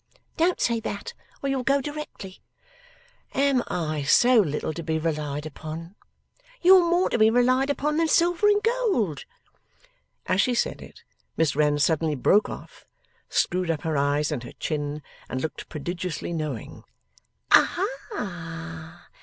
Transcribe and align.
'Don't 0.35 0.59
say 0.59 0.79
that, 0.79 1.13
or 1.43 1.49
you'll 1.49 1.61
go 1.61 1.79
directly.' 1.79 2.39
'Am 3.35 3.61
I 3.67 4.01
so 4.01 4.39
little 4.39 4.73
to 4.73 4.81
be 4.81 4.97
relied 4.97 5.45
upon?' 5.45 5.93
'You're 6.63 6.89
more 6.89 7.07
to 7.11 7.19
be 7.19 7.29
relied 7.29 7.69
upon 7.69 7.97
than 7.97 8.07
silver 8.07 8.47
and 8.47 8.63
gold.' 8.63 9.25
As 10.25 10.41
she 10.41 10.55
said 10.55 10.81
it, 10.81 11.03
Miss 11.37 11.55
Wren 11.55 11.77
suddenly 11.77 12.15
broke 12.15 12.49
off, 12.49 12.83
screwed 13.29 13.69
up 13.69 13.83
her 13.83 13.95
eyes 13.95 14.31
and 14.31 14.41
her 14.41 14.53
chin, 14.53 15.03
and 15.29 15.39
looked 15.39 15.69
prodigiously 15.69 16.33
knowing. 16.33 16.81
'Aha! 17.51 19.07